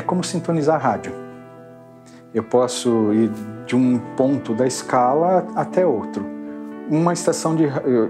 como 0.00 0.24
sintonizar 0.24 0.80
rádio. 0.80 1.12
Eu 2.34 2.42
posso 2.42 3.12
ir 3.12 3.30
de 3.66 3.76
um 3.76 3.98
ponto 4.16 4.54
da 4.54 4.66
escala 4.66 5.46
até 5.54 5.84
outro. 5.86 6.24
Uma 6.90 7.12
estação 7.12 7.54
de 7.54 7.64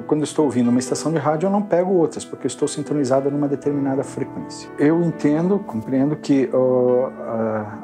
quando 0.07 0.25
estou 0.25 0.45
ouvindo 0.45 0.71
uma 0.71 0.79
estação 0.79 1.13
de 1.13 1.19
rádio, 1.19 1.47
eu 1.47 1.51
não 1.51 1.63
pego 1.63 1.93
outras 1.93 2.25
porque 2.25 2.47
eu 2.47 2.49
estou 2.49 2.67
sintonizada 2.67 3.31
numa 3.31 3.47
determinada 3.47 4.03
frequência. 4.03 4.71
Eu 4.79 5.03
entendo, 5.03 5.59
compreendo 5.59 6.17
que 6.17 6.49
uh, 6.53 7.13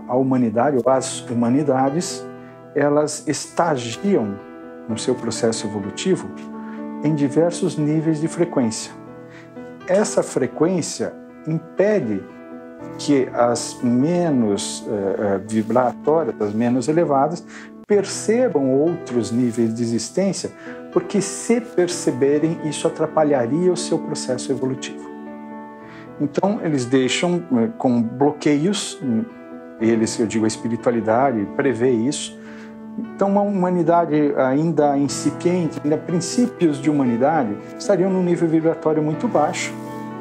a 0.09 0.17
humanidade 0.17 0.79
as 0.87 1.29
humanidades 1.29 2.27
elas 2.75 3.27
estagiam 3.29 4.35
no 4.89 4.97
seu 4.97 5.15
processo 5.15 5.67
evolutivo 5.67 6.29
em 7.05 7.15
diversos 7.15 7.77
níveis 7.77 8.21
de 8.21 8.29
frequência. 8.29 8.93
Essa 9.87 10.23
frequência 10.23 11.13
impede 11.47 12.23
que 12.99 13.29
as 13.33 13.79
menos 13.83 14.81
uh, 14.81 15.41
vibratórias, 15.47 16.35
as 16.41 16.53
menos 16.53 16.89
elevadas, 16.89 17.45
percebam 17.87 18.71
outros 18.71 19.31
níveis 19.31 19.75
de 19.75 19.83
existência, 19.83 20.51
porque 20.93 21.23
se 21.23 21.61
perceberem, 21.61 22.59
isso 22.65 22.87
atrapalharia 22.87 23.73
o 23.73 23.77
seu 23.77 23.99
processo 23.99 24.53
evolutivo. 24.53 25.09
Então, 26.21 26.61
eles 26.63 26.85
deixam 26.85 27.37
uh, 27.51 27.69
com 27.79 28.03
bloqueios, 28.03 29.01
eles, 29.81 30.19
eu 30.19 30.27
digo, 30.27 30.45
a 30.45 30.49
espiritualidade 30.49 31.47
prevê 31.57 31.91
isso, 31.91 32.37
então, 32.99 33.29
uma 33.29 33.43
humanidade 33.43 34.35
ainda 34.37 34.99
incipiente, 34.99 35.81
ainda 35.85 35.97
princípios 35.97 36.83
de 36.83 36.91
humanidade, 36.91 37.57
estariam 37.79 38.11
num 38.11 38.25
nível 38.25 38.49
vibratório 38.49 39.01
muito 39.01 39.29
baixo 39.29 39.73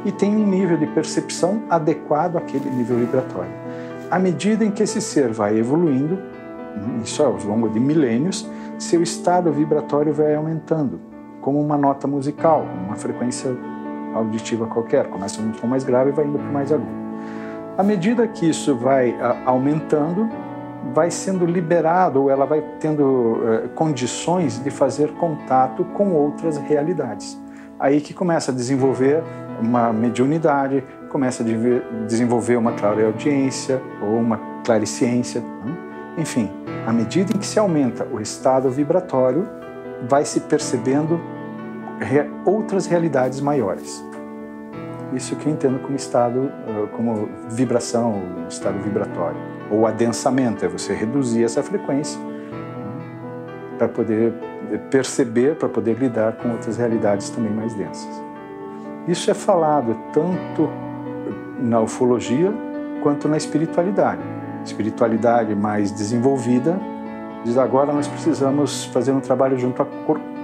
e 0.06 0.12
tem 0.12 0.36
um 0.36 0.48
nível 0.48 0.78
de 0.78 0.88
percepção 0.88 1.64
adequado 1.70 2.38
àquele 2.38 2.70
nível 2.70 2.98
vibratório. 2.98 3.52
À 4.09 4.17
medida 4.17 4.64
em 4.64 4.72
que 4.72 4.84
esse 4.84 5.02
ser 5.02 5.30
vai 5.30 5.58
evoluindo, 5.58 6.17
isso 7.04 7.23
ao 7.23 7.38
longo 7.45 7.70
de 7.70 7.80
milênios, 7.80 8.50
seu 8.78 9.02
estado 9.02 9.52
vibratório 9.52 10.14
vai 10.14 10.36
aumentando, 10.36 11.00
como 11.42 11.59
uma 11.59 11.78
nota 11.78 12.08
musical, 12.08 12.66
uma 12.86 12.95
frequência 12.95 13.56
auditiva 14.14 14.67
qualquer. 14.67 15.08
Começa 15.08 15.42
num 15.42 15.52
tom 15.52 15.67
mais 15.67 15.84
grave 15.84 16.11
e 16.11 16.14
vai 16.14 16.26
indo 16.26 16.38
para 16.38 16.52
mais 16.52 16.72
agudo. 16.72 17.08
À 17.78 17.84
medida 17.84 18.28
que 18.28 18.50
isso 18.50 18.76
vai 18.76 19.16
aumentando, 19.45 20.30
vai 20.94 21.11
sendo 21.11 21.45
liberado 21.45 22.23
ou 22.23 22.30
ela 22.30 22.45
vai 22.45 22.64
tendo 22.80 23.42
eh, 23.44 23.67
condições 23.76 24.64
de 24.64 24.70
fazer 24.70 25.14
contato 25.14 25.84
com 25.94 26.14
outras 26.14 26.58
realidades. 26.58 27.39
Aí 27.80 28.02
que 28.02 28.14
começa 28.14 28.52
a 28.52 28.53
desenvolver 28.53 29.23
uma 29.61 29.94
mediunidade, 29.94 30.83
começa 31.09 31.44
a 31.44 32.06
desenvolver 32.06 32.56
uma 32.58 32.73
clareaudiência 32.73 33.81
ou 34.02 34.17
uma 34.17 34.39
clariciência. 34.66 35.42
Né? 35.42 35.78
Enfim, 36.17 36.50
à 36.86 36.92
medida 36.92 37.33
em 37.36 37.38
que 37.39 37.45
se 37.45 37.59
aumenta 37.59 38.05
o 38.05 38.20
estado 38.20 38.70
vibratório, 38.70 39.48
vai 40.08 40.25
se 40.25 40.42
percebendo 40.42 41.20
outras 42.45 42.86
realidades 42.86 43.42
maiores. 43.42 44.03
Isso 45.14 45.36
que 45.36 45.48
eu 45.48 45.53
entendo 45.53 45.80
como 45.80 45.95
estado, 45.95 46.52
como 46.95 47.30
vibração, 47.50 48.22
estado 48.49 48.80
vibratório. 48.80 49.38
Ou 49.71 49.88
adensamento, 49.88 50.65
é 50.65 50.67
você 50.67 50.94
reduzir 50.94 51.44
essa 51.44 51.64
frequência 51.64 52.20
para 53.77 53.88
poder 53.88 54.33
perceber, 54.89 55.55
para 55.55 55.70
poder 55.70 55.98
lidar 55.98 56.33
com 56.33 56.52
outras 56.52 56.78
realidades 56.78 57.30
também 57.30 57.52
mais 57.52 57.73
densas. 57.73 58.22
Isso 59.08 59.32
é 59.32 59.33
falado 59.33 59.95
tanto 60.11 60.70
na 61.60 61.80
ufologia 61.82 62.54
quanto 63.02 63.27
na 63.27 63.38
espiritualidade. 63.38 64.22
Espiritualidade 64.66 65.56
mais 65.56 65.92
desenvolvida 65.92 66.80
diz 67.44 67.58
agora 67.58 67.94
nós 67.94 68.08
precisamos 68.08 68.86
fazer 68.86 69.11
um 69.11 69.22
trabalho 69.22 69.58
junto 69.58 69.82
à 69.82 69.88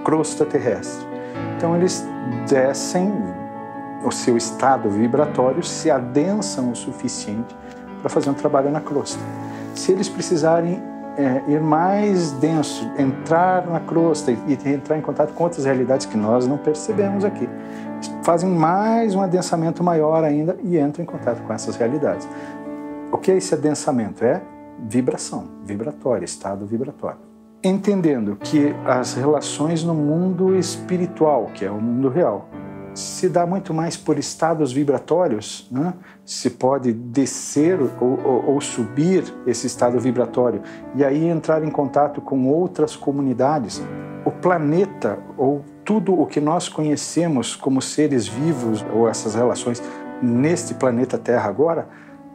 crosta 0.04 0.46
terrestre. 0.46 1.06
Então 1.58 1.76
eles 1.76 2.08
descem 2.48 3.12
o 4.06 4.12
seu 4.12 4.38
estado 4.38 4.90
vibratório, 4.90 5.64
se 5.64 5.90
adensam 5.90 6.72
o 6.72 6.76
suficiente 6.76 7.56
para 8.02 8.10
fazer 8.10 8.30
um 8.30 8.34
trabalho 8.34 8.70
na 8.70 8.82
crosta. 8.82 9.20
Se 9.74 9.92
eles 9.92 10.08
precisarem 10.08 10.82
é, 11.18 11.44
ir 11.48 11.60
mais 11.60 12.32
denso, 12.34 12.90
entrar 12.98 13.68
na 13.68 13.80
crosta 13.80 14.32
e, 14.32 14.38
e 14.48 14.70
entrar 14.70 14.98
em 14.98 15.02
contato 15.02 15.34
com 15.34 15.44
outras 15.44 15.66
realidades 15.66 16.06
que 16.06 16.18
nós 16.18 16.48
não 16.48 16.58
percebemos 16.58 17.24
aqui, 17.24 17.48
fazem 18.24 18.50
mais 18.50 19.16
um 19.16 19.22
adensamento 19.22 19.84
maior 19.84 20.24
ainda 20.24 20.58
e 20.64 20.78
entram 20.78 21.04
em 21.04 21.06
contato 21.06 21.42
com 21.44 21.54
essas 21.54 21.76
realidades. 21.76 22.28
O 23.12 23.18
que 23.18 23.32
é 23.32 23.38
esse 23.38 23.54
adensamento? 23.54 24.26
É 24.26 24.42
vibração, 24.80 25.46
vibratória, 25.64 26.26
estado 26.26 26.66
vibratório. 26.66 27.20
Entendendo 27.64 28.36
que 28.36 28.76
as 28.86 29.14
relações 29.14 29.84
no 29.84 29.94
mundo 29.94 30.56
espiritual, 30.56 31.50
que 31.54 31.64
é 31.64 31.72
o 31.72 31.80
mundo 31.80 32.10
real, 32.10 32.50
se 32.94 33.28
dá 33.28 33.46
muito 33.46 33.74
mais 33.74 33.98
por 33.98 34.18
estados 34.18 34.72
vibratórios, 34.72 35.68
né? 35.72 35.94
se 36.26 36.50
pode 36.50 36.94
descer 36.94 37.80
ou, 37.82 37.92
ou, 38.02 38.46
ou, 38.52 38.62
subir 38.62 39.24
esse 39.48 39.68
estado 39.68 40.00
vibratório 40.00 40.62
e 40.96 41.04
aí 41.04 41.28
entrar 41.28 41.64
em 41.64 41.72
contato 41.72 42.22
com 42.22 42.48
outras 42.48 42.96
comunidades. 42.96 43.82
O 44.26 44.32
planeta 44.32 45.20
ou 45.38 45.64
tudo 45.84 46.20
o 46.20 46.26
que 46.26 46.40
nós 46.40 46.70
conhecemos 46.70 47.56
como 47.56 47.82
seres 47.82 48.28
vivos 48.28 48.86
ou 48.94 49.10
essas 49.10 49.36
relações 49.36 49.82
neste 50.22 50.74
planeta 50.74 51.18
Terra 51.18 51.50
agora 51.50 51.88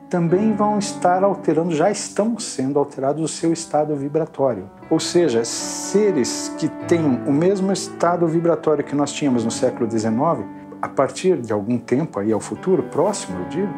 também 0.08 0.52
vão 0.54 0.78
estar 0.78 1.22
alterando, 1.22 1.74
já 1.74 1.90
estão 1.90 2.38
sendo 2.38 2.78
alterados 2.78 3.22
o 3.22 3.28
seu 3.28 3.52
estado 3.52 3.94
vibratório. 3.94 4.64
Ou 4.90 4.98
seja, 4.98 5.44
seres 5.44 6.52
que 6.56 6.68
têm 6.86 7.04
o 7.26 7.32
mesmo 7.32 7.70
estado 7.72 8.26
vibratório 8.26 8.82
que 8.82 8.94
nós 8.94 9.12
tínhamos 9.12 9.44
no 9.44 9.50
século 9.50 9.90
XIX, 9.90 10.46
a 10.80 10.88
partir 10.88 11.36
de 11.38 11.52
algum 11.52 11.78
tempo 11.78 12.18
aí 12.18 12.32
ao 12.32 12.40
futuro, 12.40 12.84
próximo, 12.84 13.38
eu 13.40 13.48
digo, 13.48 13.74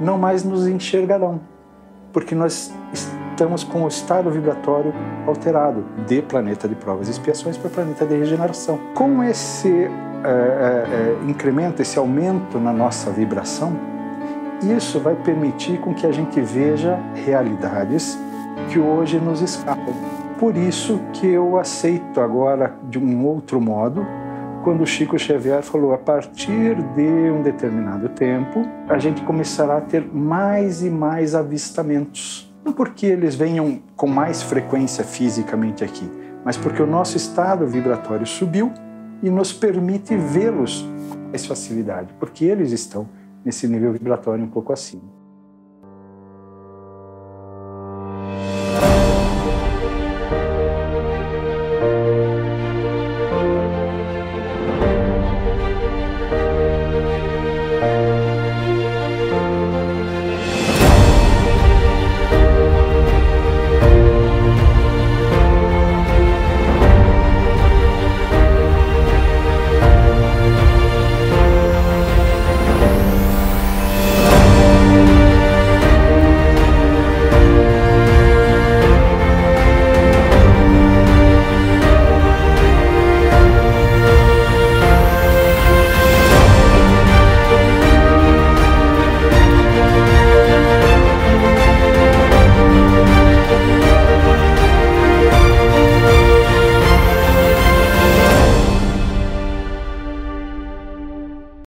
não 0.00 0.18
mais 0.18 0.44
nos 0.44 0.66
enxergarão, 0.66 1.40
porque 2.12 2.34
nós 2.34 2.72
estamos 2.92 3.64
com 3.64 3.84
o 3.84 3.88
estado 3.88 4.30
vibratório 4.30 4.94
alterado 5.26 5.84
de 6.06 6.22
planeta 6.22 6.68
de 6.68 6.74
provas 6.74 7.08
e 7.08 7.10
expiações 7.10 7.56
para 7.56 7.70
planeta 7.70 8.06
de 8.06 8.16
regeneração. 8.16 8.78
Com 8.94 9.22
esse 9.22 9.68
é, 10.24 10.28
é, 10.28 11.16
incremento, 11.28 11.82
esse 11.82 11.98
aumento 11.98 12.58
na 12.60 12.72
nossa 12.72 13.10
vibração, 13.10 13.72
isso 14.62 15.00
vai 15.00 15.14
permitir 15.14 15.78
com 15.80 15.94
que 15.94 16.06
a 16.06 16.12
gente 16.12 16.40
veja 16.40 16.98
realidades 17.14 18.18
que 18.70 18.78
hoje 18.78 19.18
nos 19.18 19.40
escapam. 19.40 19.94
Por 20.38 20.56
isso 20.56 21.00
que 21.12 21.26
eu 21.26 21.58
aceito 21.58 22.20
agora 22.20 22.74
de 22.88 22.98
um 22.98 23.26
outro 23.26 23.60
modo, 23.60 24.06
quando 24.62 24.86
Chico 24.86 25.18
Xavier 25.18 25.62
falou 25.62 25.92
a 25.92 25.98
partir 25.98 26.76
de 26.94 27.30
um 27.30 27.42
determinado 27.42 28.08
tempo, 28.08 28.64
a 28.88 28.98
gente 28.98 29.22
começará 29.22 29.78
a 29.78 29.80
ter 29.80 30.06
mais 30.12 30.82
e 30.82 30.90
mais 30.90 31.34
avistamentos. 31.34 32.52
Não 32.64 32.72
porque 32.72 33.06
eles 33.06 33.34
venham 33.34 33.80
com 33.96 34.06
mais 34.06 34.42
frequência 34.42 35.02
fisicamente 35.02 35.82
aqui, 35.82 36.08
mas 36.44 36.56
porque 36.56 36.80
o 36.80 36.86
nosso 36.86 37.16
estado 37.16 37.66
vibratório 37.66 38.26
subiu 38.26 38.72
e 39.22 39.30
nos 39.30 39.52
permite 39.52 40.16
vê-los 40.16 40.86
com 41.10 41.18
mais 41.30 41.44
facilidade, 41.44 42.14
porque 42.18 42.44
eles 42.44 42.70
estão 42.70 43.08
nesse 43.44 43.66
nível 43.68 43.92
vibratório 43.92 44.44
um 44.44 44.50
pouco 44.50 44.72
acima. 44.72 45.21